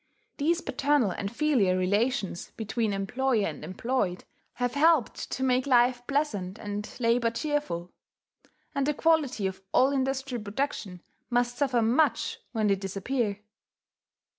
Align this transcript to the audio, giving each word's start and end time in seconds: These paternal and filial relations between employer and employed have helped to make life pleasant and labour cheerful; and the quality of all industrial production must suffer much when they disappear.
These 0.37 0.61
paternal 0.61 1.11
and 1.11 1.29
filial 1.31 1.77
relations 1.77 2.49
between 2.57 2.91
employer 2.91 3.45
and 3.45 3.63
employed 3.63 4.23
have 4.53 4.73
helped 4.73 5.29
to 5.29 5.43
make 5.43 5.67
life 5.67 6.01
pleasant 6.07 6.57
and 6.57 6.89
labour 6.99 7.29
cheerful; 7.29 7.91
and 8.73 8.87
the 8.87 8.95
quality 8.95 9.45
of 9.45 9.61
all 9.71 9.91
industrial 9.91 10.43
production 10.43 11.03
must 11.29 11.55
suffer 11.55 11.83
much 11.83 12.39
when 12.51 12.65
they 12.65 12.75
disappear. 12.75 13.41